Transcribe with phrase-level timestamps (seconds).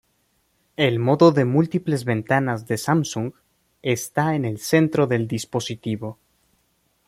[0.77, 3.33] El modo de múltiples ventanas de Samsung
[3.83, 6.17] está en el centro del dispositivo.